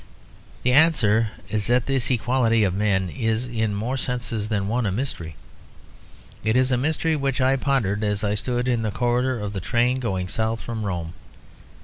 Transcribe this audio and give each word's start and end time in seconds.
The 0.63 0.71
answer 0.73 1.27
is 1.47 1.67
that 1.67 1.85
this 1.85 2.09
equality 2.09 2.63
of 2.63 2.73
men 2.73 3.07
is 3.09 3.45
in 3.45 3.75
more 3.75 3.97
senses 3.97 4.49
than 4.49 4.67
one 4.67 4.87
a 4.87 4.91
mystery. 4.91 5.35
It 6.43 6.57
is 6.57 6.71
a 6.71 6.75
mystery 6.75 7.15
which 7.15 7.39
I 7.39 7.55
pondered 7.55 8.03
as 8.03 8.23
I 8.23 8.33
stood 8.33 8.67
in 8.67 8.81
the 8.81 8.89
corridor 8.89 9.39
of 9.39 9.53
the 9.53 9.61
train 9.61 9.99
going 9.99 10.27
south 10.27 10.59
from 10.59 10.83
Rome. 10.85 11.13